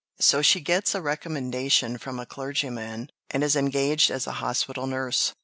So 0.19 0.41
she 0.41 0.61
gets 0.61 0.95
a 0.95 0.99
recommendation 0.99 1.99
from 1.99 2.19
a 2.19 2.25
clergyman, 2.25 3.11
and 3.29 3.43
is 3.43 3.55
engaged 3.55 4.09
as 4.09 4.25
a 4.25 4.31
Hospital 4.41 4.87
Nurse." 4.87 5.35